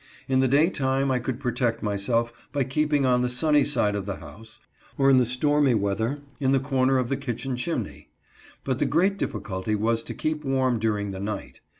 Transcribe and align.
In 0.27 0.39
the 0.39 0.47
day 0.47 0.71
time 0.71 1.11
I 1.11 1.19
could 1.19 1.39
protect 1.39 1.83
myself 1.83 2.49
by 2.51 2.63
keeping 2.63 3.05
on 3.05 3.21
the 3.21 3.29
sunny 3.29 3.63
side 3.63 3.93
of 3.93 4.07
the 4.07 4.15
house, 4.15 4.59
or, 4.97 5.11
in 5.11 5.23
stormy 5.23 5.75
weather, 5.75 6.17
in 6.39 6.53
the 6.53 6.59
corner 6.59 6.97
of 6.97 7.07
the 7.07 7.17
kitchen 7.17 7.55
chimney. 7.55 8.09
But 8.63 8.79
the 8.79 8.87
great 8.87 9.19
difficulty 9.19 9.75
was 9.75 10.03
to 10.05 10.15
keep 10.15 10.43
warm 10.43 10.79
during 10.79 11.11
the 11.11 11.19
night. 11.19 11.61